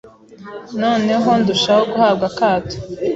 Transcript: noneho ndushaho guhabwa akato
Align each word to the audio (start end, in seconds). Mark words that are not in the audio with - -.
noneho 0.81 1.29
ndushaho 1.39 1.81
guhabwa 1.91 2.25
akato 2.31 2.77